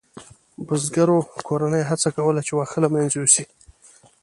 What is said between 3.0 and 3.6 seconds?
یوسي.